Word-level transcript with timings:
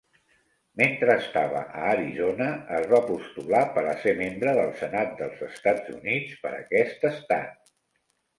Mentre 0.79 1.17
estava 1.23 1.59
a 1.81 1.83
Arizona, 1.89 2.47
es 2.77 2.87
va 2.93 3.01
postular 3.09 3.59
per 3.75 3.83
a 3.91 3.93
ser 4.07 4.15
membre 4.23 4.55
del 4.61 4.73
Senat 4.81 5.15
dels 5.21 5.45
Estats 5.49 5.93
Units 5.99 6.41
per 6.47 6.55
aquest 6.63 7.07
estat. 7.13 7.73